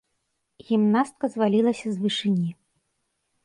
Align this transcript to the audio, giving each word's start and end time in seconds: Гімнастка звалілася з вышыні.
Гімнастка 0.69 1.29
звалілася 1.35 1.87
з 1.95 2.05
вышыні. 2.07 2.51